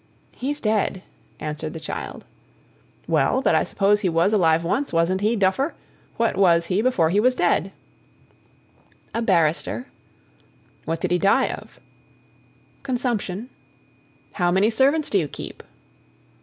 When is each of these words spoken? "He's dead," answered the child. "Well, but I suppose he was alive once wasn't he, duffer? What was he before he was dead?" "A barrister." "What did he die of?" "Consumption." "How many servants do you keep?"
"He's 0.31 0.59
dead," 0.59 1.03
answered 1.39 1.73
the 1.73 1.79
child. 1.79 2.25
"Well, 3.07 3.39
but 3.43 3.53
I 3.53 3.63
suppose 3.63 3.99
he 3.99 4.09
was 4.09 4.33
alive 4.33 4.63
once 4.63 4.91
wasn't 4.91 5.21
he, 5.21 5.35
duffer? 5.35 5.75
What 6.17 6.35
was 6.35 6.65
he 6.65 6.81
before 6.81 7.11
he 7.11 7.19
was 7.19 7.35
dead?" 7.35 7.71
"A 9.13 9.21
barrister." 9.21 9.89
"What 10.85 11.01
did 11.01 11.11
he 11.11 11.19
die 11.19 11.49
of?" 11.49 11.79
"Consumption." 12.81 13.51
"How 14.33 14.49
many 14.49 14.71
servants 14.71 15.07
do 15.11 15.19
you 15.19 15.27
keep?" 15.27 15.61